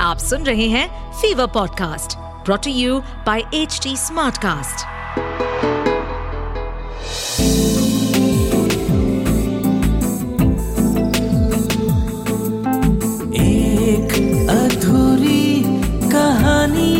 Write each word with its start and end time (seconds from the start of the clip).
आप 0.00 0.18
सुन 0.18 0.42
रहे 0.42 0.66
हैं 0.68 1.12
fever 1.12 1.46
podcast 1.46 2.16
brought to 2.44 2.70
you 2.70 3.00
by 3.26 3.42
H 3.54 3.80
smartcast. 3.88 4.84
एक 13.36 14.14
अधूरी 14.50 15.62
कहानी। 16.10 16.94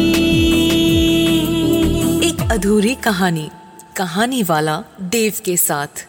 एक 2.28 2.50
अधूरी 2.52 2.94
कहानी 2.94 3.50
कहानी 3.96 4.42
वाला 4.42 4.82
देव 5.00 5.32
के 5.44 5.56
साथ। 5.56 6.06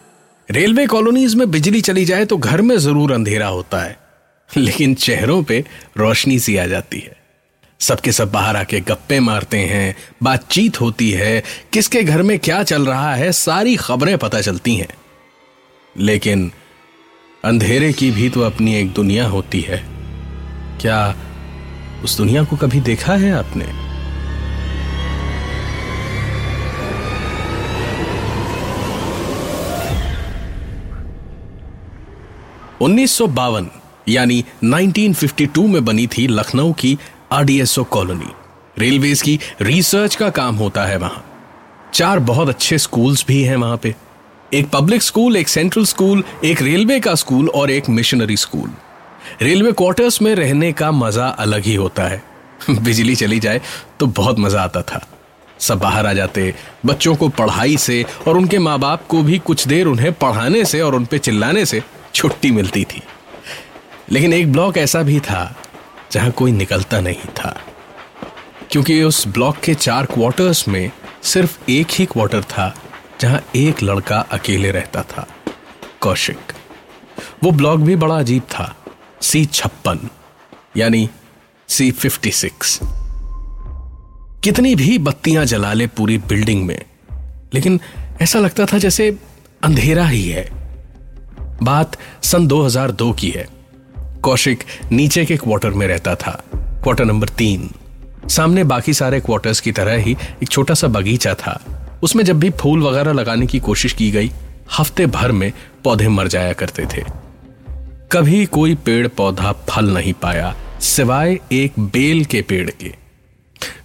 रेलवे 0.50 0.86
कॉलोनीज 0.86 1.34
में 1.34 1.50
बिजली 1.50 1.80
चली 1.80 2.04
जाए 2.04 2.24
तो 2.24 2.36
घर 2.36 2.62
में 2.62 2.76
ज़रूर 2.78 3.12
अंधेरा 3.12 3.48
होता 3.48 3.82
है। 3.82 4.01
लेकिन 4.56 4.94
चेहरों 4.94 5.42
पे 5.42 5.64
रोशनी 5.96 6.38
सी 6.38 6.56
आ 6.56 6.66
जाती 6.66 7.00
है। 7.00 7.16
सबके 7.80 8.12
सब 8.12 8.32
बाहर 8.32 8.56
आके 8.56 8.80
गप्पे 8.80 9.20
मारते 9.20 9.58
हैं, 9.58 9.96
बातचीत 10.22 10.80
होती 10.80 11.10
है, 11.10 11.42
किसके 11.72 12.02
घर 12.02 12.22
में 12.22 12.38
क्या 12.38 12.62
चल 12.62 12.86
रहा 12.86 13.14
है, 13.14 13.32
सारी 13.32 13.76
खबरें 13.76 14.18
पता 14.18 14.40
चलती 14.40 14.76
हैं। 14.76 14.88
लेकिन 15.98 16.52
अंधेरे 17.44 17.92
की 17.92 18.10
भी 18.10 18.30
तो 18.30 18.40
अपनी 18.40 18.74
एक 18.74 18.92
दुनिया 18.92 19.26
होती 19.26 19.60
है। 19.60 19.84
क्या 20.80 21.16
उस 22.04 22.16
दुनिया 22.16 22.44
को 22.44 22.56
कभी 22.56 22.80
देखा 22.80 23.14
है 23.14 23.32
आपने? 23.32 23.82
उन्नीस 32.84 33.12
सौ 33.12 33.26
बावन 33.26 33.70
यानी 34.08 34.44
1952 34.64 35.66
में 35.66 35.84
बनी 35.84 36.06
थी 36.06 36.26
लखनऊ 36.26 36.72
की 36.72 36.98
आरडीएसओ 37.32 37.84
कॉलोनी। 37.84 38.32
रेलवेज 38.78 39.22
की 39.22 39.40
रिसर्च 39.60 40.14
का 40.14 40.30
काम 40.30 40.54
होता 40.54 40.84
है 40.84 40.96
वहाँ। 40.96 41.24
चार 41.94 42.18
बहुत 42.18 42.48
अच्छे 42.48 42.78
स्कूल्स 42.78 43.24
भी 43.28 43.42
हैं 43.42 43.56
वहाँ 43.56 43.76
पे। 43.76 43.94
एक 44.54 44.68
पब्लिक 44.70 45.02
स्कूल, 45.02 45.36
एक 45.36 45.48
सेंट्रल 45.48 45.84
स्कूल, 45.84 46.24
एक 46.44 46.62
रेलवे 46.62 47.00
का 47.00 47.14
स्कूल 47.14 47.48
और 47.48 47.70
एक 47.70 47.88
मिशनरी 47.88 48.36
स्कूल। 48.36 48.70
रेलवे 49.42 49.72
क्वार्टर्स 49.72 50.22
में 50.22 50.34
रहने 50.34 50.72
का 50.72 50.90
मज़ा 50.92 51.28
अलग 51.28 51.62
ही 51.62 51.74
होता 51.74 52.02
है। 52.02 52.22
बिजली 52.70 53.14
चली 53.14 53.40
जाए 53.40 53.60
तो 54.00 54.06
बहुत 54.06 54.38
मज़ा 54.38 54.62
आता 54.62 54.82
था। 54.82 55.06
सब 55.58 55.78
बाहर 55.78 56.06
आ 56.06 56.12
जाते, 56.12 56.54
बच्चों 56.86 57.14
को 57.16 57.28
पढ़ाई 57.28 57.76
से 57.76 58.04
और 58.28 58.36
उनके 58.36 58.58
माँ 58.58 58.78
बाप 58.78 59.06
को 59.06 59.22
भी 59.22 59.38
कुछ 59.38 59.66
देर 59.68 59.86
उन्हें 59.86 60.12
पढ़ाने 60.12 60.64
से 60.64 60.80
और 60.80 60.94
उन 60.94 61.04
पे 61.04 61.18
चिल्लाने 61.18 61.66
से 61.66 61.82
छुट्टी 62.14 62.50
मिलती 62.50 62.84
थी। 62.84 63.02
लेकिन 64.10 64.32
एक 64.32 64.52
ब्लॉक 64.52 64.78
ऐसा 64.78 65.02
भी 65.02 65.20
था 65.20 65.56
जहाँ 66.12 66.30
कोई 66.30 66.52
निकलता 66.52 67.00
नहीं 67.00 67.28
था। 67.36 67.60
क्योंकि 68.70 69.02
उस 69.02 69.26
ब्लॉक 69.28 69.56
के 69.56 69.74
चार 69.74 70.06
क्वार्टर्स 70.06 70.68
में 70.68 70.90
सिर्फ़ 71.22 71.70
एक 71.70 71.86
ही 71.90 72.06
क्वार्टर 72.06 72.42
था 72.42 72.74
जहाँ 73.20 73.40
एक 73.56 73.82
लड़का 73.82 74.20
अकेले 74.20 74.70
रहता 74.70 75.02
था, 75.02 75.26
कौशिक। 76.00 76.52
वो 77.44 77.50
ब्लॉक 77.50 77.80
भी 77.80 77.96
बड़ा 77.96 78.18
अजीब 78.18 78.42
था 78.42 78.76
सी 79.22 79.44
छप्पन, 79.44 80.08
यानी 80.76 81.08
सी 81.68 81.90
फिफ्टी 81.90 82.30
सिक्स 82.30 82.80
कितनी 84.44 84.74
भी 84.74 84.98
बत्तियाँ 84.98 85.44
जला 85.44 85.72
ले 85.72 85.86
पूरी 85.86 86.18
बिल्डिंग 86.18 86.66
में, 86.66 86.82
लेकिन 87.54 87.80
ऐसा 88.22 88.38
लगता 88.38 88.66
था 88.66 88.78
जैसे 88.78 89.18
अंधेरा 89.62 90.06
ही 90.06 90.28
है। 90.28 90.48
बात 91.62 91.96
सन 92.22 92.46
2002 92.46 93.12
की 93.12 93.30
है। 93.30 93.61
कौशिक 94.22 94.62
नीचे 94.92 95.24
के 95.24 95.36
क्वार्टर 95.36 95.70
में 95.70 95.86
रहता 95.86 96.14
था। 96.14 96.32
क्वार्टर 96.54 97.04
नंबर 97.04 97.28
तीन। 97.28 97.70
सामने 98.28 98.64
बाकी 98.64 98.94
सारे 98.94 99.20
क्वार्टर्स 99.20 99.60
की 99.60 99.72
तरह 99.72 99.96
ही 99.96 100.16
एक 100.42 100.48
छोटा 100.48 100.74
सा 100.74 100.88
बगीचा 100.88 101.34
था। 101.34 101.60
उसमें 102.02 102.24
जब 102.24 102.38
भी 102.38 102.50
फूल 102.50 102.82
वगैरह 102.82 103.12
लगाने 103.12 103.46
की 103.46 103.58
कोशिश 103.58 103.92
की 103.92 104.10
गई, 104.10 104.30
हफ़्ते 104.78 105.06
भर 105.06 105.32
में 105.32 105.52
पौधे 105.84 106.08
मर 106.08 106.28
जाया 106.28 106.52
करते 106.52 106.86
थे। 106.86 107.04
कभी 108.12 108.44
कोई 108.46 108.74
पेड़ 108.74 109.06
पौधा 109.08 109.52
फल 109.52 109.90
नहीं 109.90 110.12
पाया, 110.12 110.54
सिवाय 110.80 111.38
एक 111.52 111.78
बेल 111.80 112.24
के 112.24 112.42
पेड़ 112.42 112.70
के। 112.70 112.94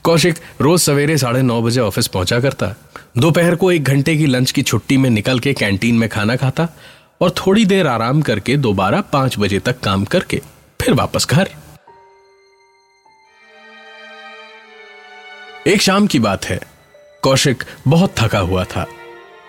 कौशिक 0.03 0.35
रोज 0.61 0.79
सवेरे 0.79 1.17
साढ़े 1.17 1.41
नौ 1.41 1.61
बजे 1.61 1.81
ऑफ़िस 1.81 2.07
पहुँचा 2.07 2.39
करता। 2.39 2.73
दोपहर 3.17 3.55
को 3.55 3.71
एक 3.71 3.83
घंटे 3.83 4.15
की 4.17 4.25
लंच 4.25 4.51
की 4.51 4.61
छुट्टी 4.61 4.97
में 4.97 5.09
निकल 5.09 5.39
के 5.39 5.53
कैंटीन 5.53 5.95
में 5.95 6.07
खाना 6.09 6.35
खाता 6.35 6.67
और 7.21 7.31
थोड़ी 7.31 7.65
देर 7.65 7.87
आराम 7.87 8.21
करके 8.21 8.57
दोबारा 8.57 9.01
पाँच 9.01 9.39
बजे 9.39 9.59
तक 9.59 9.79
काम 9.79 10.05
करके 10.05 10.41
फिर 10.81 10.93
वापस 10.93 11.27
घर। 11.27 11.49
एक 15.67 15.81
शाम 15.81 16.07
की 16.07 16.19
बात 16.19 16.45
है। 16.45 16.59
कौशिक 17.21 17.63
बहुत 17.87 18.15
थका 18.17 18.39
हुआ 18.39 18.63
था। 18.63 18.87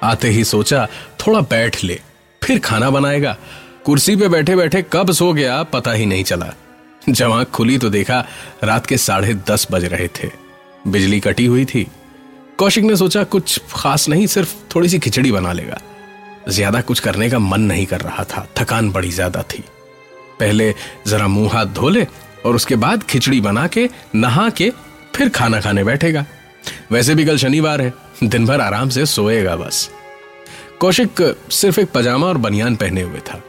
आते 0.03 0.29
ही 0.29 0.45
सोचा, 0.45 0.89
थोड़ा 1.21 1.41
बैठ 1.41 1.85
ले, 1.85 2.01
फिर 2.45 2.59
खाना 2.59 2.91
बनाएगा। 2.91 3.37
कुर्सी 3.85 4.17
पे 4.17 4.29
बैठे 4.29 4.57
बैठे 4.57 4.85
कब 4.93 5.13
सो 5.13 5.33
गया 5.33 5.63
पता 5.63 5.93
ही 5.93 6.07
नहीं 6.07 6.25
चला। 6.25 6.55
जब 7.09 7.33
आँख 7.33 7.49
खुली 7.49 7.79
तो 7.79 7.91
देखा, 7.91 8.27
रात 8.65 8.87
के 8.87 8.97
साढ़े 8.97 9.35
दस 9.35 9.67
बज 9.71 9.85
रहे 9.85 10.09
थे। 10.09 10.31
बिजली 10.87 11.21
कटी 11.21 11.47
हुई 11.47 11.65
थी। 11.65 11.87
कौशिक 12.59 12.85
ने 12.85 12.97
सोचा, 12.97 13.25
कुछ 13.25 13.61
खास 13.73 14.09
नहीं, 14.09 14.27
सिर्फ़ 14.27 14.55
थोड़ी 14.75 14.89
सी 14.89 14.99
खिचड़ी 14.99 15.33
बना 15.33 15.53
लेगा। 15.53 15.81
ज़्यादा 16.49 16.81
कुछ 16.81 17.01
करने 17.01 17.29
का 17.31 17.39
मन 17.39 17.61
नहीं 17.63 17.87
कर 17.87 18.01
रहा 18.01 18.25
था। 18.25 18.47
थकान 18.57 18.91
बड़ी 18.91 19.11
ज़्यादा 19.11 19.43
थी। 19.45 19.63
पहले 20.41 20.75
जरा 21.07 21.27
मुँह 21.29 21.53
हाथ 21.53 21.67
धो 21.75 21.89
ले 21.89 22.07
और 22.47 22.57
उसके 22.57 22.77
बाद 22.77 23.03
खिचड़ी 23.03 23.41
बना 23.41 23.67
के, 23.67 23.89
नहा 24.15 24.49
के, 24.51 24.71
फिर 25.15 25.29
खाना 25.29 25.61
खाने 25.61 25.85
बैठेगा। 25.85 26.25
वैसे 26.93 27.15
भी 27.15 27.25
कल 27.25 27.37
शनिवार 27.37 27.81
है। 27.81 27.93
दिन 28.25 28.47
भर 28.47 28.61
आराम 28.61 28.89
से 28.89 29.07
सोएगा 29.07 29.57
बस। 29.57 29.89
कौशिक 30.81 31.23
सिर्फ़ 31.51 31.81
एक 31.81 31.91
पजामा 31.93 32.27
और 32.27 32.39
बनियान 32.39 32.77
पहने 32.77 33.03
हुए 33.03 33.21
था। 33.21 33.41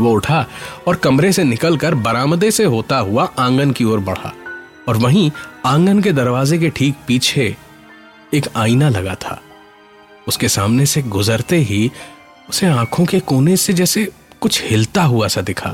वो 0.00 0.12
उठा 0.12 0.44
और 0.88 0.96
कमरे 0.96 1.32
से 1.32 1.44
निकलकर 1.44 1.94
बरामदे 1.96 2.50
से 2.50 2.64
होता 2.64 2.98
हुआ 2.98 3.24
आँगन 3.38 3.70
की 3.70 3.84
ओर 3.84 4.00
बढ़ा 4.00 4.32
और 4.88 4.96
वहीं 4.96 5.30
आँगन 5.66 6.00
के 6.02 6.12
दरवाजे 6.12 6.58
के 6.58 6.68
ठीक 6.70 6.96
पीछे 7.06 7.54
एक 8.34 8.46
आईना 8.56 8.88
लगा 8.88 9.14
था। 9.14 9.40
उसके 10.28 10.48
सामने 10.48 10.86
से 10.86 11.02
गुजरते 11.02 11.56
ही 11.58 11.90
उसे 12.48 12.66
आँखों 12.66 13.04
के 13.04 13.20
कोने 13.20 13.56
से 13.56 13.72
जैसे 13.72 14.12
कुछ 14.40 14.62
हिलता 14.64 15.02
हुआ 15.02 15.28
सा 15.28 15.40
दिखा। 15.40 15.72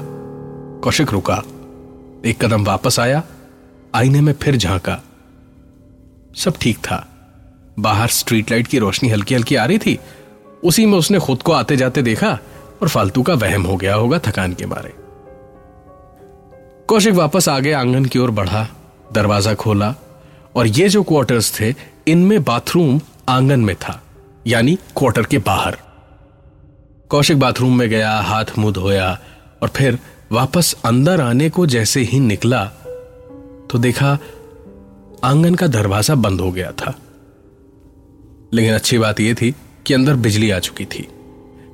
कौशिक 0.85 1.11
रुका। 1.11 1.43
एक 2.25 2.45
कदम 2.45 2.65
वापस 2.65 3.01
आया। 3.01 3.23
आईने 3.95 4.21
में 4.21 4.33
फिर 4.33 4.57
झांका। 4.57 5.03
सब 6.37 6.55
ठीक 6.61 6.79
था। 6.79 7.07
बाहर 7.79 8.09
स्ट्रीट 8.09 8.51
लाइट 8.51 8.67
की 8.67 8.79
रोशनी 8.79 9.09
हल्की 9.09 9.35
हल्की 9.35 9.57
आ 9.57 9.65
रही 9.65 9.79
थी। 9.79 9.99
उसी 10.65 10.87
में 10.87 10.99
उसने 10.99 11.19
खुद 11.19 11.43
को 11.43 11.53
आते 11.53 11.77
जाते 11.77 12.03
देखा 12.03 12.39
और 12.83 12.89
फालतू 12.89 13.23
का 13.23 13.35
वहम 13.35 13.63
हो 13.63 13.77
गया 13.77 13.95
होगा 13.95 14.19
थकान 14.19 14.55
के 14.55 14.67
मारे। 14.67 14.95
कौशिक 16.89 17.15
वापस 17.15 17.49
आगे 17.49 17.73
आँगन 17.73 18.05
की 18.05 18.19
ओर 18.19 18.31
बढ़ा। 18.31 18.67
दरवाज़ा 19.13 19.55
खोला 19.55 19.95
और 20.57 20.67
ये 20.67 20.89
जो 20.89 21.03
क्वार्टर्स 21.03 21.61
थे, 21.61 21.75
इनमें 22.09 22.45
बाथरूम 22.45 23.01
आँगन 23.29 23.61
में 23.61 23.77
था, 23.77 24.03
यानी 24.47 24.79
क्वार्टर 24.97 25.23
के 25.23 25.39
बाहर। 25.39 25.79
कौशिक 27.15 27.39
बाथरूम 27.39 27.77
में 27.79 27.89
गया, 27.89 28.13
हाथ 28.13 28.45
मुँह 28.59 28.73
धोया 28.73 29.19
और 29.63 29.69
फिर 29.69 29.99
वापस 30.33 30.75
अंदर 30.85 31.21
आने 31.21 31.49
को 31.51 31.67
जैसे 31.67 32.01
ही 32.03 32.19
निकला 32.21 32.65
तो 33.71 33.79
देखा 33.79 34.19
आँगन 35.25 35.55
का 35.55 35.67
दरवाज़ा 35.67 36.15
बंद 36.15 36.41
हो 36.41 36.51
गया 36.53 36.73
था। 36.73 36.95
लेकिन 38.55 38.75
अच्छी 38.75 38.99
बात 38.99 39.21
यह 39.21 39.35
थी 39.35 39.55
कि 39.87 39.95
अंदर 39.95 40.15
बिजली 40.17 40.51
आ 40.51 40.59
चुकी 40.59 40.85
थी। 40.85 41.07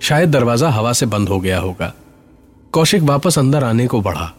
शायद 0.03 0.31
दरवाज़ा 0.31 0.71
हवा 0.71 0.93
से 0.93 1.07
बंद 1.07 1.29
हो 1.29 1.41
गया 1.41 1.59
होगा। 1.59 1.93
कौशिक 2.73 3.03
वापस 3.03 3.39
अंदर 3.39 3.65
आने 3.65 3.87
को 3.87 4.01
बढ़ा 4.01 4.33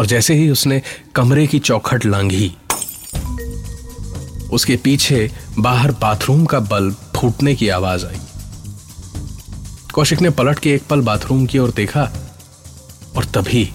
और 0.00 0.06
जैसे 0.06 0.34
ही 0.34 0.50
उसने 0.50 0.82
कमरे 1.14 1.46
की 1.46 1.58
चौखट 1.60 2.06
लांघी, 2.06 2.52
उसके 4.52 4.76
पीछे 4.76 5.30
बाहर 5.58 5.92
बाथरूम 5.92 6.44
का 6.44 6.60
बल्ब 6.60 6.96
फूटने 7.16 7.54
की 7.54 7.68
आवाज़ 7.70 8.06
आई। 8.06 8.20
कौशिक 9.94 10.20
ने 10.20 10.30
पलट 10.30 10.58
के 10.58 10.74
एक 10.74 10.82
पल 10.82 11.00
बाथरूम 11.00 11.46
की 11.46 11.58
ओर 11.58 11.70
देखा 11.70 12.02
और 13.16 13.24
तभी 13.24 13.72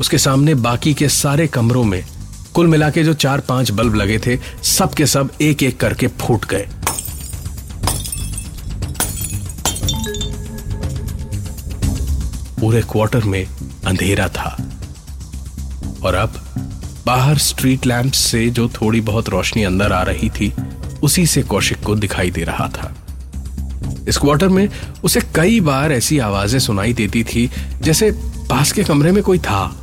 उसके 0.00 0.18
सामने 0.18 0.54
बाकी 0.54 0.94
के 0.94 1.08
सारे 1.08 1.46
कमरों 1.46 1.84
में 1.84 2.04
कुल 2.54 2.66
मिला 2.66 2.90
के 2.90 3.04
जो 3.04 3.14
चार 3.14 3.40
पाँच 3.40 3.70
बल्ब 3.70 3.94
लगे 3.94 4.18
थे, 4.18 4.38
सब 4.62 4.94
के 4.94 5.06
सब 5.06 5.30
एक 5.40 5.62
एक 5.62 5.80
करके 5.80 6.06
फूट 6.06 6.44
गए। 6.44 6.68
पूरे 12.60 12.82
क्वार्टर 12.82 13.24
में 13.24 13.46
अंधेरा 13.86 14.28
था। 14.28 14.56
और 16.04 16.14
अब 16.14 16.42
बाहर 17.06 17.38
स्ट्रीट 17.38 17.86
लैंप 17.86 18.12
से 18.12 18.50
जो 18.50 18.68
थोड़ी 18.68 19.00
बहुत 19.00 19.28
रोशनी 19.28 19.62
अंदर 19.62 19.92
आ 19.92 20.02
रही 20.02 20.30
थी, 20.30 20.54
उसी 21.02 21.26
से 21.26 21.42
कौशिक 21.42 21.80
को 21.80 21.94
दिखाई 21.94 22.30
दे 22.30 22.44
रहा 22.44 22.68
था। 22.68 22.94
इस 24.08 24.18
क्वार्टर 24.18 24.48
में 24.48 24.68
उसे 25.04 25.20
कई 25.34 25.60
बार 25.60 25.92
ऐसी 25.92 26.18
आवाज़ें 26.18 26.58
सुनाई 26.58 26.92
देती 26.92 27.24
थी, 27.24 27.50
जैसे 27.82 28.10
पास 28.50 28.72
के 28.72 28.84
कमरे 28.84 29.12
में 29.12 29.22
कोई 29.22 29.38
था। 29.38 29.76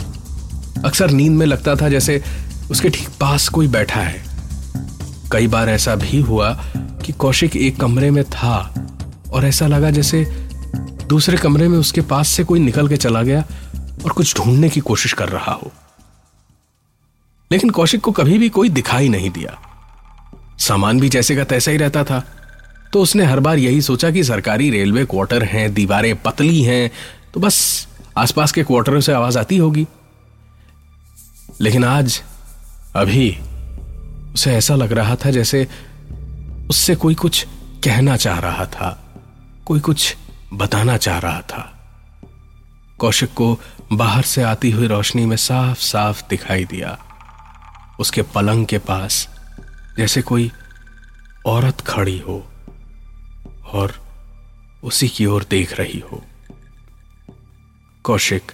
अक्सर 0.86 1.12
नींद 1.12 1.33
में 1.33 1.45
लगता 1.45 1.75
था 1.75 1.89
जैसे 1.89 2.24
उसके 2.71 2.89
ठीक 2.89 3.10
पास 3.10 3.48
कोई 3.48 3.68
बैठा 3.68 4.00
है। 4.00 4.24
कई 5.31 5.48
बार 5.48 5.69
ऐसा 5.69 5.95
भी 5.95 6.21
हुआ 6.21 6.54
कि 6.77 7.13
कौशिक 7.13 7.56
एक 7.56 7.80
कमरे 7.80 8.12
में 8.12 8.24
था 8.24 8.74
और 9.31 9.45
ऐसा 9.45 9.68
लगा 9.68 9.92
जैसे 9.92 10.24
दूसरे 11.07 11.38
कमरे 11.38 11.68
में 11.68 11.77
उसके 11.77 12.01
पास 12.01 12.27
से 12.27 12.44
कोई 12.44 12.60
निकल 12.60 12.88
के 12.88 12.98
चला 12.98 13.22
गया 13.22 13.45
और 14.06 14.12
कुछ 14.12 14.38
ढूँढने 14.38 14.69
की 14.69 14.80
कोशिश 14.80 15.13
कर 15.13 15.30
रहा 15.30 15.51
हो। 15.51 15.72
लेकिन 17.51 17.69
कौशिक 17.69 18.01
को 18.01 18.12
कभी 18.12 18.38
भी 18.38 18.50
कोई 18.50 18.69
दिखाई 18.69 19.10
नहीं 19.10 19.30
दिया। 19.30 19.60
सामान 20.60 21.00
भी 21.00 21.10
जैसे 21.10 21.36
का 21.36 21.44
तैसा 21.44 21.72
ही 21.72 21.77
रहता 21.77 22.04
था। 22.04 22.24
तो 22.94 23.01
उसने 23.01 23.25
हर 23.25 23.39
बार 23.39 23.57
यही 23.57 23.81
सोचा 23.81 24.12
कि 24.12 24.24
सरकारी 24.24 24.69
रेलवे 24.69 25.06
क्वार्टर 25.06 25.44
हैं, 25.44 25.74
दीवारें 25.74 26.15
पतली 26.15 26.63
हैं 26.63 26.91
तो 27.33 27.39
बस 27.39 27.88
आसपास 28.18 28.51
के 28.51 28.63
क्वार्टरों 28.63 29.01
से 29.01 29.13
आवाज़ 29.13 29.39
आती 29.39 29.57
होगी। 29.57 29.88
लेकिन 31.62 31.83
आज, 31.83 32.24
अभी, 32.95 33.38
उसे 34.33 34.56
ऐसा 34.56 34.75
लग 34.75 34.91
रहा 34.91 35.15
था 35.15 35.31
जैसे 35.31 35.68
उससे 36.69 36.95
कोई 36.95 37.15
कुछ 37.15 37.47
कहना 37.83 38.18
चाह 38.18 38.39
रहा 38.39 38.65
था, 38.65 39.13
कोई 39.65 39.80
कुछ 39.80 40.15
बताना 40.53 40.97
चाह 40.97 41.19
रहा 41.19 41.41
था। 41.41 41.75
कौशिक 43.00 43.33
को 43.33 43.59
बाहर 43.94 44.24
से 44.24 44.44
आती 44.44 44.71
हुई 44.71 44.88
रोशनी 44.88 45.25
में 45.25 45.38
साफ़ 45.38 45.80
साफ़ 45.80 46.24
दिखाई 46.30 46.65
दिया। 46.65 47.00
उसके 48.00 48.21
पलंग 48.21 48.65
के 48.65 48.77
पास, 48.77 49.30
जैसे 49.97 50.21
कोई 50.21 50.51
औरत 51.45 51.81
खड़ी 51.81 52.19
हो। 52.19 52.51
और 53.74 53.94
उसी 54.83 55.10
की 55.10 55.25
ओर 55.25 55.45
देख 55.50 55.80
रही 55.80 56.00
हो। 56.00 56.24
कौशिक 58.04 58.51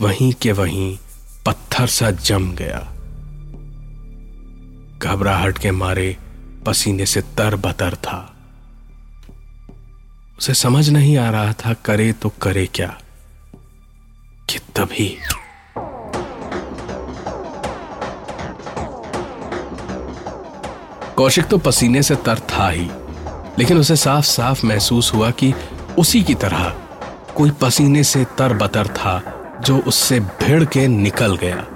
वहीं 0.00 0.32
के 0.32 0.52
वहीं 0.52 0.98
पत्थर 1.46 1.86
सा 1.86 2.10
जम 2.10 2.52
गया। 2.52 2.94
घबराहट 4.98 5.58
के 5.58 5.70
मारे 5.70 6.16
पसीने 6.66 7.06
से 7.06 7.22
तर 7.22 7.56
बतर 7.56 7.94
था। 7.94 8.36
उसे 10.38 10.54
समझ 10.54 10.90
नहीं 10.90 11.16
आ 11.16 11.30
रहा 11.30 11.52
था, 11.52 11.74
करे 11.74 12.12
तो 12.12 12.28
करे 12.28 12.66
क्या? 12.66 13.00
कि 14.50 14.58
तभी 14.58 15.18
कौशिक 21.16 21.46
तो 21.46 21.58
पसीने 21.58 22.02
से 22.02 22.16
तर 22.16 22.38
था 22.38 22.68
ही। 22.70 22.90
लेकिन 23.58 23.78
उसे 23.78 23.96
साफ़ 23.96 24.24
साफ़ 24.24 24.66
महसूस 24.66 25.14
हुआ 25.14 25.30
कि 25.30 25.54
उसी 25.98 26.22
की 26.22 26.34
तरह 26.34 26.74
कोई 27.36 27.50
पसीने 27.50 28.04
से 28.04 28.24
तर 28.24 28.52
बतर 28.52 28.86
था 28.86 29.22
जो 29.60 29.78
उससे 29.78 30.20
भिड़ 30.20 30.64
के 30.64 30.88
निकल 30.88 31.36
गया। 31.36 31.66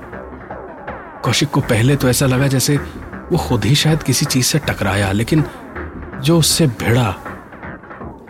कौशिक 1.25 1.51
को 1.51 1.61
पहले 1.61 1.97
तो 1.97 2.09
ऐसा 2.09 2.27
लगा 2.27 2.47
जैसे 2.47 2.77
वो 3.33 3.39
खुद 3.39 3.65
ही 3.65 3.75
शायद 3.75 4.03
किसी 4.03 4.27
चीज़ 4.27 4.47
से 4.47 4.59
टकराया, 4.59 5.13
लेकिन 5.13 5.45
जो 6.21 6.39
उससे 6.39 6.67
भिड़ा, 6.67 7.15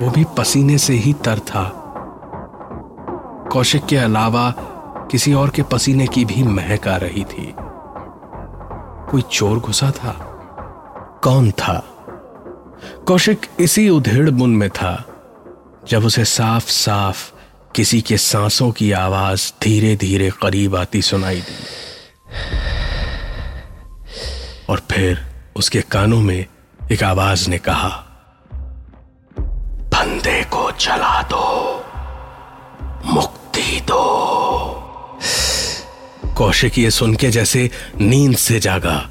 वो 0.03 0.11
भी 0.11 0.25
पसीने 0.39 0.79
से 0.79 0.93
ही 0.93 1.13
तर 1.13 1.39
था। 1.39 1.79
कौशिक 3.53 3.87
के 3.87 3.97
अलावा 3.97 4.51
किसी 5.11 5.35
और 5.35 5.51
के 5.51 5.63
पसीने 5.63 6.07
की 6.07 6.25
भी 6.25 6.43
महक 6.43 6.89
आ 6.89 6.97
रही 6.97 7.25
थी। 7.25 7.55
कोई 9.11 9.23
चोर 9.23 9.59
घुसा 9.59 9.91
था? 9.91 10.13
कौन 11.25 11.51
था? 11.51 11.92
कौशिक 13.07 13.47
इसी 13.61 13.89
उधेड़ 13.89 14.31
बुन 14.31 14.51
में 14.51 14.71
था, 14.71 15.09
जब 15.89 16.05
उसे 16.05 16.25
साफ़ 16.25 16.69
साफ़ 16.69 17.33
किसी 17.75 18.01
के 18.01 18.17
सांसों 18.19 18.71
की 18.71 18.93
आवाज़ 18.93 19.53
धीरे 19.63 19.97
धीरे 19.97 20.31
करीब 20.43 20.77
आती 20.77 21.03
सुनाई 21.03 21.41
दी। 21.41 21.55
और 24.69 24.83
फिर 24.91 25.27
उसके 25.57 25.81
कानों 25.81 26.21
में 26.21 26.47
एक 26.93 27.03
आवाज़ 27.03 27.51
ने 27.51 27.59
कहा, 27.59 27.89
बंदे 29.95 30.43
को 30.45 30.71
चला 30.71 31.23
दो, 31.23 31.85
मुक्ति 33.05 33.81
दो। 33.81 34.03
कौशिक 36.37 36.79
ये 36.79 36.91
सुन 36.91 37.15
के 37.15 37.31
जैसे 37.31 37.71
नींद 38.01 38.37
से 38.37 38.61
जागा। 38.61 39.11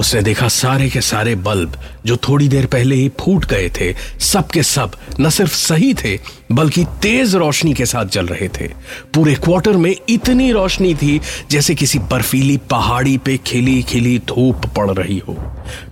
उसने 0.00 0.20
देखा 0.22 0.46
सारे 0.48 0.88
के 0.90 1.00
सारे 1.00 1.34
बल्ब, 1.36 1.76
जो 2.06 2.16
थोड़ी 2.16 2.48
देर 2.48 2.66
पहले 2.66 2.96
ही 2.96 3.08
फूट 3.20 3.44
गए 3.44 3.68
थे, 3.70 3.92
सब 4.20 4.46
के 4.46 4.62
सब 4.62 4.92
न 5.20 5.30
सिर्फ़ 5.30 5.54
सही 5.54 5.92
थे, 5.94 6.18
बल्कि 6.52 6.84
तेज 7.02 7.34
रोशनी 7.34 7.74
के 7.74 7.86
साथ 7.86 8.06
जल 8.06 8.26
रहे 8.26 8.48
थे। 8.48 8.68
पूरे 9.14 9.34
क्वार्टर 9.34 9.76
में 9.76 9.94
इतनी 10.08 10.50
रोशनी 10.52 10.94
थी, 10.94 11.20
जैसे 11.50 11.74
किसी 11.74 11.98
बर्फीली 11.98 12.56
पहाड़ी 12.70 13.16
पे 13.18 13.36
खिली 13.46 13.82
खिली 13.82 14.18
धूप 14.18 14.66
पड़ 14.76 14.90
रही 14.90 15.18
हो। 15.18 15.36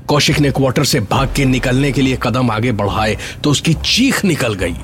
कौशिक 0.08 0.38
ने 0.38 0.50
क्वार्टर 0.50 0.84
से 0.84 1.00
भाग 1.00 1.32
के 1.36 1.44
निकलने 1.44 1.92
के 1.92 2.02
लिए 2.02 2.18
कदम 2.22 2.50
आगे 2.50 2.72
बढ़ाए 2.72 3.16
तो 3.44 3.50
उसकी 3.50 3.74
चीख 3.74 4.24
निकल 4.24 4.54
गई। 4.54 4.74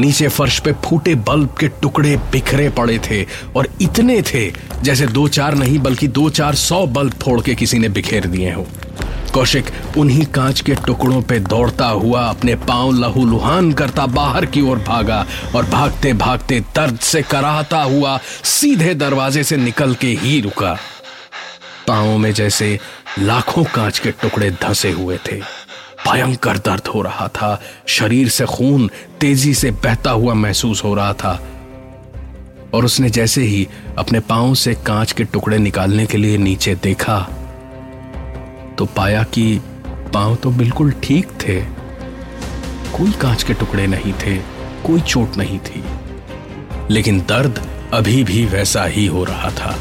नीचे 0.00 0.28
फर्श 0.28 0.58
पे 0.58 0.72
फूटे 0.84 1.14
बल्ब 1.28 1.54
के 1.60 1.68
टुकड़े 1.82 2.16
बिखरे 2.32 2.68
पड़े 2.70 2.98
थे 3.10 3.24
और 3.56 3.68
इतने 3.80 4.20
थे 4.24 4.50
जैसे 4.82 5.06
दो 5.06 5.26
चार 5.28 5.54
नहीं, 5.54 5.78
बल्कि 5.78 6.08
दो 6.08 6.28
चार 6.30 6.54
सौ 6.54 6.86
बल्ब 6.88 7.14
फोड़ 7.22 7.40
के 7.40 7.54
किसी 7.54 7.78
ने 7.78 7.88
बिखेर 7.88 8.26
दिए 8.26 8.52
हो। 8.52 8.66
कौशिक 9.34 9.64
उन्हीं 9.98 10.24
कांच 10.26 10.60
के 10.60 10.74
टुकड़ों 10.86 11.20
पे 11.22 11.38
दौड़ता 11.40 11.88
हुआ 11.88 12.22
अपने 12.22 12.54
पाँव 12.68 12.92
लहू 12.92 13.24
लुहान 13.24 13.72
करता 13.72 14.06
बाहर 14.06 14.46
की 14.46 14.60
ओर 14.60 14.78
भागा 14.78 15.24
और 15.56 15.66
भागते 15.66 16.12
भागते 16.12 16.60
दर्द 16.76 16.98
से 16.98 17.22
कराहता 17.22 17.82
हुआ 17.82 18.18
सीधे 18.44 18.94
दरवाजे 18.94 19.44
से 19.44 19.56
निकल 19.56 19.94
के 19.94 20.08
ही 20.14 20.40
रुका। 20.40 20.76
पाँव 21.88 22.16
में 22.18 22.32
जैसे 22.32 22.78
लाखों 23.18 23.64
कांच 23.64 23.98
के 23.98 24.10
टुकड़े 24.12 24.50
धंसे 24.50 24.90
हुए 24.90 25.18
थे। 25.26 25.40
भयंकर 26.06 26.58
दर्द 26.58 26.86
हो 26.86 27.02
रहा 27.02 27.28
था। 27.28 27.60
शरीर 27.86 28.28
से 28.28 28.44
खून 28.46 28.90
तेज़ी 29.20 29.54
से 29.54 29.70
बहता 29.70 30.10
हुआ 30.10 30.34
महसूस 30.34 30.84
हो 30.84 30.94
रहा 30.94 31.12
था। 31.12 31.40
और 32.74 32.84
उसने 32.84 33.10
जैसे 33.10 33.42
ही 33.42 33.66
अपने 33.98 34.20
पाँव 34.20 34.54
से 34.54 34.74
कांच 34.86 35.12
के 35.12 35.24
टुकड़े 35.24 35.58
निकालने 35.58 36.06
के 36.06 36.18
लिए 36.18 36.38
नीचे 36.38 36.74
देखा 36.74 37.18
तो 38.78 38.84
पाया 38.86 39.22
कि 39.22 39.60
पाँव 40.14 40.36
तो 40.36 40.50
बिल्कुल 40.50 40.92
ठीक 41.02 41.26
थे। 41.42 41.60
कोई 42.92 43.10
कांच 43.12 43.42
के 43.42 43.54
टुकड़े 43.54 43.86
नहीं 43.86 44.12
थे, 44.12 44.36
कोई 44.86 45.00
चोट 45.00 45.36
नहीं 45.36 45.58
थी। 45.58 45.82
लेकिन 46.90 47.20
दर्द 47.20 47.60
अभी 47.92 48.22
भी 48.24 48.44
वैसा 48.46 48.84
ही 48.84 49.06
हो 49.06 49.24
रहा 49.24 49.50
था। 49.50 49.76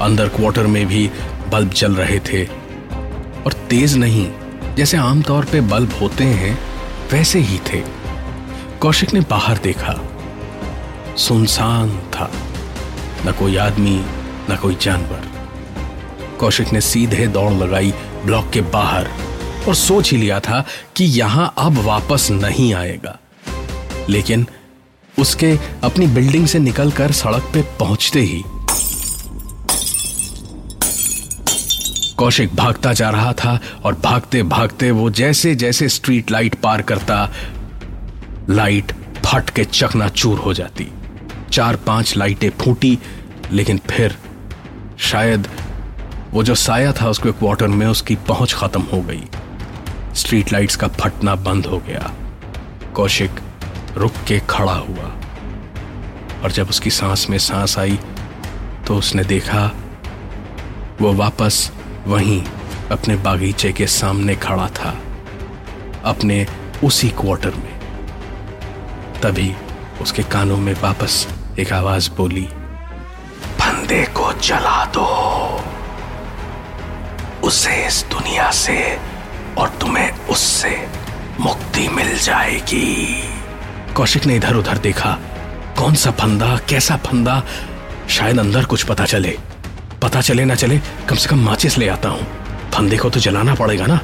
अंदर 0.00 0.28
क्वार्टर 0.28 0.66
में 0.66 0.86
भी 0.86 1.10
बल्ब 1.48 1.70
जल 1.70 1.94
रहे 1.94 2.18
थे। 2.20 2.44
और 3.46 3.52
तेज 3.70 3.96
नहीं 3.96 4.26
जैसे 4.76 4.96
आमतौर 4.96 5.44
पे 5.44 5.60
बल्ब 5.60 5.98
होते 6.00 6.24
हैं, 6.24 6.58
वैसे 7.12 7.38
ही 7.38 7.58
थे। 7.58 7.82
कौशिक 8.80 9.14
ने 9.14 9.20
बाहर 9.20 9.58
देखा। 9.58 10.00
सुनसान 11.16 11.90
था। 11.90 12.32
न 13.26 13.32
कोई 13.32 13.56
आदमी, 13.56 14.04
न 14.50 14.58
कोई 14.62 14.76
जानवर। 14.82 15.22
कौशिक 16.40 16.72
ने 16.72 16.80
सीधे 16.80 17.26
दौड़ 17.26 17.52
लगाई 17.52 17.94
ब्लॉक 18.24 18.50
के 18.50 18.60
बाहर 18.60 19.10
और 19.68 19.74
सोच 19.74 20.10
ही 20.10 20.16
लिया 20.16 20.40
था 20.40 20.64
कि 20.96 21.04
यहाँ 21.04 21.54
अब 21.58 21.78
वापस 21.78 22.30
नहीं 22.30 22.74
आएगा। 22.74 23.18
लेकिन 24.08 24.46
उसके 25.18 25.58
अपनी 25.84 26.06
बिल्डिंग 26.06 26.46
से 26.46 26.58
निकलकर 26.58 27.12
सड़क 27.12 27.42
पे 27.42 27.62
पहुँचते 27.62 28.20
ही 28.20 28.44
कौशिक 32.16 32.54
भागता 32.56 32.92
जा 32.92 33.10
रहा 33.10 33.32
था 33.32 33.58
और 33.84 33.94
भागते 33.94 34.42
भागते 34.42 34.90
वो 34.90 35.10
जैसे 35.10 35.54
जैसे 35.54 35.88
स्ट्रीट 35.88 36.30
लाइट 36.30 36.54
पार 36.54 36.82
करता 36.82 37.28
लाइट 38.50 38.92
फट 39.24 39.50
के 39.50 39.64
चकनाचूर 39.64 40.38
हो 40.38 40.54
जाती। 40.54 40.90
चार 41.52 41.76
पाँच 41.76 42.16
लाइटें 42.16 42.50
फूटी, 42.50 42.98
लेकिन 43.52 43.80
फिर 43.90 44.16
शायद 44.98 45.48
वो 46.30 46.42
जो 46.42 46.54
साया 46.54 46.92
था 46.92 47.08
उसके 47.08 47.32
क्वार्टर 47.32 47.68
में 47.68 47.86
उसकी 47.86 48.14
पहुँच 48.28 48.52
खत्म 48.52 48.82
हो 48.82 49.00
गई। 49.02 49.22
स्ट्रीट 50.14 50.52
लाइट्स 50.52 50.76
का 50.76 50.88
फटना 50.88 51.34
बंद 51.34 51.66
हो 51.66 51.78
गया। 51.78 52.10
कौशिक 52.94 53.40
रुक 53.96 54.12
के 54.28 54.40
खड़ा 54.50 54.72
हुआ। 54.72 55.12
और 56.42 56.52
जब 56.52 56.68
उसकी 56.68 56.90
सांस 56.90 57.26
में 57.30 57.38
सांस 57.38 57.78
आई 57.78 57.98
तो 58.86 58.96
उसने 58.96 59.24
देखा, 59.24 59.70
वो 61.00 61.12
वापस 61.12 61.70
वहीं 62.06 62.42
अपने 62.92 63.14
बागीचे 63.16 63.72
के 63.72 63.86
सामने 63.86 64.34
खड़ा 64.36 64.68
था, 64.68 64.90
अपने 66.04 66.46
उसी 66.84 67.08
क्वार्टर 67.10 67.54
में। 67.54 67.72
तभी 69.22 69.54
उसके 70.02 70.22
कानों 70.22 70.56
में 70.56 70.72
वापस 70.82 71.26
एक 71.58 71.72
आवाज़ 71.72 72.10
बोली, 72.10 72.46
फंदे 73.60 74.02
को 74.16 74.32
जला 74.40 74.84
दो। 74.86 75.06
उसे 77.46 77.86
इस 77.86 78.04
दुनिया 78.10 78.50
से 78.50 78.76
और 79.58 79.68
तुम्हें 79.80 80.26
उससे 80.26 80.76
मुक्ति 81.40 81.88
मिल 81.88 82.18
जाएगी। 82.18 83.22
कौशिक 83.94 84.26
ने 84.26 84.36
इधर 84.36 84.54
उधर 84.54 84.78
देखा, 84.78 85.18
कौन 85.78 85.94
सा 85.94 86.10
फंदा, 86.10 86.56
कैसा 86.68 86.96
फंदा, 86.96 87.42
शायद 88.08 88.38
अंदर 88.38 88.64
कुछ 88.64 88.82
पता 88.82 89.04
चले। 89.06 89.36
पता 90.04 90.20
चले 90.20 90.44
ना 90.44 90.54
चले, 90.54 90.78
कम 91.08 91.16
से 91.16 91.28
कम 91.28 91.38
माचिस 91.38 91.78
ले 91.78 91.88
आता 91.88 92.08
हूँ। 92.08 92.26
फंदे 92.70 92.96
को 92.96 93.10
तो 93.10 93.20
जलाना 93.20 93.54
पड़ेगा 93.54 93.86
ना। 93.86 94.00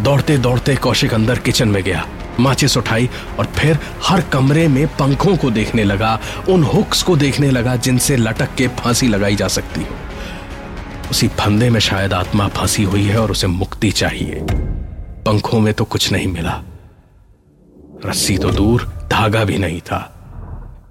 दौड़ते 0.00 0.38
दौड़ते 0.38 0.76
कौशिक 0.76 1.14
अंदर 1.14 1.38
किचन 1.38 1.68
में 1.68 1.82
गया। 1.82 2.06
माचिस 2.40 2.76
उठाई 2.76 3.10
और 3.38 3.44
फिर 3.46 3.78
हर 4.04 4.20
कमरे 4.20 4.68
में 4.68 4.86
पंखों 4.86 5.36
को 5.36 5.50
देखने 5.50 5.84
लगा, 5.84 6.20
उन 6.48 6.62
हुक्स 6.62 7.02
को 7.02 7.16
देखने 7.16 7.50
लगा 7.50 7.76
जिनसे 7.76 8.16
लटक 8.16 8.54
के 8.54 8.68
फांसी 8.68 9.08
लगाई 9.08 9.36
जा 9.36 9.48
सकती 9.48 9.80
हो। 9.80 9.96
उसी 11.10 11.28
फंदे 11.28 11.70
में 11.70 11.80
शायद 11.80 12.12
आत्मा 12.12 12.48
फांसी 12.48 12.82
हुई 12.82 13.04
है 13.04 13.18
और 13.18 13.30
उसे 13.30 13.46
मुक्ति 13.46 13.90
चाहिए। 13.90 14.46
पंखों 15.26 15.60
में 15.60 15.74
तो 15.74 15.84
कुछ 15.84 16.12
नहीं 16.12 16.26
मिला। 16.26 16.62
रस्सी 18.06 18.38
तो 18.38 18.50
दूर, 18.50 18.92
धागा 19.10 19.44
भी 19.44 19.58
नहीं 19.58 19.80
था। 19.80 20.16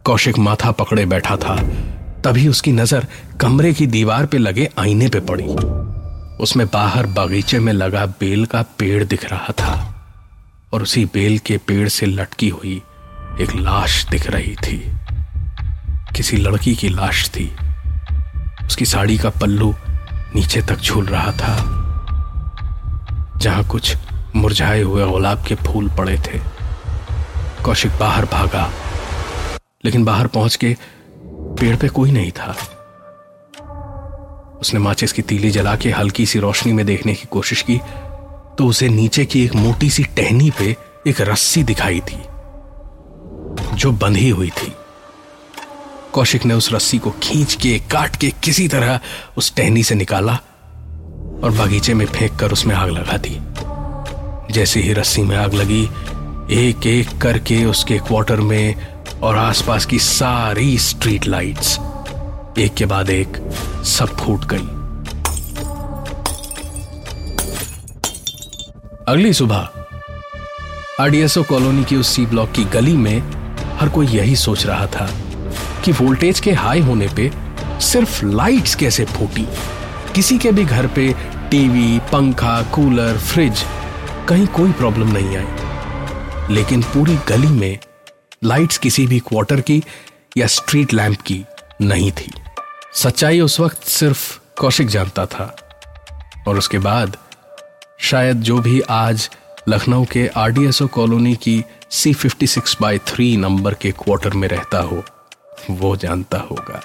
कौशिक 0.06 0.38
माथा 0.38 0.72
पकड़े 0.72 1.06
बैठा 1.06 1.36
था। 1.36 1.64
तभी 2.24 2.48
उसकी 2.48 2.72
नज़र 2.72 3.08
कमरे 3.42 3.74
की 3.74 3.86
दीवार 3.88 4.26
पे 4.26 4.38
लगे 4.38 4.70
आईने 4.80 5.08
पे 5.08 5.20
पड़ी। 5.22 5.46
उसमें 6.44 6.66
बाहर 6.68 7.08
बगीचे 7.08 7.60
में 7.60 7.72
लगा 7.74 8.06
बेल 8.20 8.46
का 8.46 8.62
पेड़ 8.80 9.04
दिख 9.04 9.26
रहा 9.32 9.54
था 9.54 9.74
और 10.74 10.82
उसी 10.84 11.06
बेल 11.06 11.38
के 11.40 11.58
पेड़ 11.58 11.88
से 11.90 12.06
लटकी 12.06 12.50
हुई 12.50 12.76
एक 13.42 13.56
लाश 13.56 14.06
दिख 14.06 14.30
रही 14.30 14.56
थी। 14.58 14.78
किसी 16.16 16.38
लड़की 16.38 16.76
की 16.76 16.90
लाश 16.90 17.30
थी। 17.30 17.50
उसकी 18.66 18.86
साड़ी 18.86 19.18
का 19.18 19.30
पल्लू 19.32 19.74
नीचे 20.36 20.62
तक 20.62 20.80
झूल 20.80 21.06
रहा 21.06 21.32
था, 21.32 21.56
जहाँ 23.38 23.64
कुछ 23.64 23.96
मुरझाए 24.36 24.82
हुए 24.82 25.06
गुलाब 25.06 25.44
के 25.48 25.56
फूल 25.58 25.90
पड़े 25.90 26.18
थे। 26.20 26.40
कौशिक 27.64 27.92
बाहर 28.00 28.26
भागा, 28.26 28.70
लेकिन 29.86 30.04
बाहर 30.06 30.28
पहुँच 30.28 30.56
के 30.56 30.76
पेड़ 31.60 31.76
पे 31.76 31.88
कोई 31.90 32.12
नहीं 32.12 32.32
था। 32.32 32.56
उसने 34.62 34.80
माचिस 34.80 35.14
की 35.14 35.22
तीली 35.22 35.52
जला 35.52 35.76
के 35.76 35.92
हल्की 35.92 36.26
सी 36.26 36.40
रोशनी 36.40 36.74
में 36.74 36.86
देखने 36.86 37.14
की 37.14 37.28
कोशिश 37.32 37.62
की 37.62 37.78
तो 38.58 38.66
उसे 38.66 38.90
नीचे 38.90 39.26
की 39.26 39.44
एक 39.46 39.56
मोटी 39.56 39.90
सी 39.90 40.04
टहनी 40.16 40.50
पे 40.52 40.76
एक 41.08 41.22
रस्सी 41.22 41.64
दिखाई 41.64 42.00
थी, 42.00 42.18
जो 43.74 43.92
बंधी 43.92 44.30
हुई 44.30 44.50
थी। 44.52 44.74
कौशिक 46.14 46.46
ने 46.46 46.54
उस 46.54 46.72
रस्सी 46.74 46.98
को 46.98 47.12
खींच 47.24 47.54
के, 47.54 47.78
काट 47.92 48.16
के 48.16 48.30
किसी 48.44 48.68
तरह 48.68 49.00
उस 49.38 49.54
टहनी 49.56 49.84
से 49.84 49.96
निकाला 49.96 50.34
और 51.44 51.52
बगीचे 51.60 51.94
में 51.94 52.06
फेंक 52.06 52.36
कर 52.40 52.52
उसमें 52.52 52.76
आग 52.76 52.90
लगा 52.90 53.18
दी। 53.18 53.40
जैसे 54.54 54.80
ही 54.80 54.94
रस्सी 54.94 55.22
में 55.22 55.36
आग 55.38 55.54
लगी 55.54 55.84
एक 56.60 56.88
एक 56.88 57.18
करके 57.22 57.64
उसके 57.66 57.98
क्वार्टर 58.00 58.40
में 58.42 58.76
और 59.24 59.38
आसपास 59.38 59.86
की 59.86 60.00
सारी 60.00 60.78
स्ट्रीट 60.78 61.28
लाइट्स 61.28 61.80
एक 62.58 62.74
के 62.74 62.86
बाद 62.86 63.10
एक 63.10 63.38
सब 63.86 64.18
फूट 64.18 64.46
गई। 64.46 64.68
अगली 69.08 69.34
सुबह, 69.34 69.70
आरडीएसओ 71.00 71.44
कॉलोनी 71.44 71.84
की 71.84 71.96
उस 71.96 72.08
सी 72.08 72.26
ब्लॉक 72.26 72.52
की 72.52 72.64
गली 72.64 72.98
में 72.98 73.20
हर 73.80 73.90
कोई 73.90 74.08
यही 74.08 74.36
सोच 74.36 74.66
रहा 74.66 74.86
था 74.86 75.10
कि 75.86 75.92
वोल्टेज 75.92 76.40
के 76.40 76.52
हाई 76.52 76.80
होने 76.80 77.08
पे 77.08 77.32
सिर्फ़ 77.82 78.26
लाइट्स 78.26 78.76
कैसे 78.76 79.06
फूटी। 79.06 79.48
किसी 80.16 80.38
के 80.38 80.52
भी 80.52 80.66
घर 80.66 80.88
पे 80.88 81.16
टीवी 81.52 82.00
पंखा 82.00 82.62
कूलर 82.62 83.18
फ्रिज 83.18 83.64
कहीं 84.30 84.48
कोई 84.48 84.72
प्रॉब्लम 84.72 85.08
नहीं 85.08 85.38
आई। 85.38 86.54
लेकिन 86.54 86.82
पूरी 86.82 87.18
गली 87.28 87.48
में 87.48 87.78
लाइट्स 88.44 88.78
किसी 88.78 89.08
भी 89.08 89.20
क्वार्टर 89.20 89.62
की 89.62 89.84
या 90.38 90.48
स्ट्रीट 90.48 90.94
लैंप 90.94 91.22
की 91.22 91.46
नहीं 91.82 92.12
थी। 92.12 92.32
सच्चाई 92.94 93.40
उस 93.40 93.60
वक्त 93.60 93.84
सिर्फ़ 93.84 94.40
कौशिक 94.60 94.88
जानता 94.88 95.26
था। 95.26 95.56
और 96.48 96.58
उसके 96.58 96.78
बाद, 96.78 97.18
शायद 98.00 98.42
जो 98.42 98.58
भी 98.58 98.82
आज 98.82 99.30
लखनऊ 99.68 100.06
के 100.06 100.28
आरडीएसओ 100.28 100.88
कॉलोनी 100.88 101.36
की 101.36 101.66
C 101.92 102.14
fifty 102.14 102.48
six 102.48 102.78
by 102.82 102.98
three 102.98 103.38
number 103.38 103.74
के 103.74 103.92
क्वार्टर 103.92 104.30
में 104.30 104.48
रहता 104.48 104.80
हो, 104.80 105.04
वो 105.72 105.96
जानता 105.96 106.38
होगा। 106.38 106.82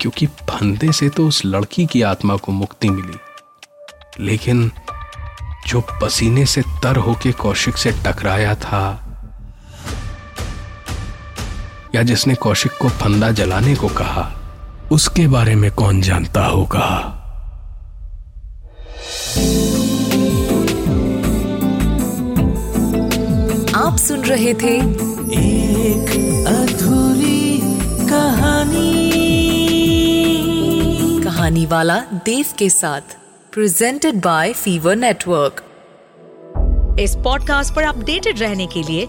क्योंकि 0.00 0.26
फंदे 0.26 0.92
से 0.92 1.08
तो 1.08 1.28
उस 1.28 1.42
लड़की 1.44 1.86
की 1.86 2.02
आत्मा 2.02 2.36
को 2.36 2.52
मुक्ति 2.52 2.90
मिली। 2.90 3.18
लेकिन 4.24 4.72
जो 5.66 5.80
पसीने 5.80 6.46
से 6.46 6.62
तर 6.82 6.96
होके 6.96 7.32
कौशिक 7.32 7.76
से 7.76 7.92
टकराया 7.92 8.54
था 8.54 9.06
या 11.94 12.02
जिसने 12.02 12.34
कौशिक 12.34 12.72
को 12.72 12.88
फंदा 12.88 13.30
जलाने 13.30 13.74
को 13.74 13.88
कहा 13.88 14.30
उसके 14.92 15.26
बारे 15.26 15.54
में 15.54 15.70
कौन 15.70 16.00
जानता 16.00 16.44
होगा? 16.46 17.16
आप 23.76 23.96
सुन 23.96 24.24
रहे 24.24 24.54
थे 24.54 24.76
एक 25.40 26.10
अधूरी 26.48 27.60
कहानी। 28.08 29.10
कहानी 31.24 31.66
वाला 31.66 32.00
देव 32.00 32.46
के 32.58 32.70
साथ 32.70 33.00
प्रेजेंटेड 33.52 34.14
बाय 34.14 34.52
फीवर 34.52 34.96
नेटवर्क 34.96 35.64
इस 37.00 37.14
पॉडकास्ट 37.14 37.74
पर 37.74 37.82
अपडेटेड 37.82 38.38
रहने 38.38 38.66
के 38.66 38.82
लिए 38.82 39.08